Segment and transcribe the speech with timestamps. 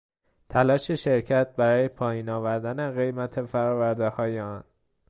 [0.49, 4.63] تلاش شرکت برای پایین آوردن قیمت فرآوردههای آن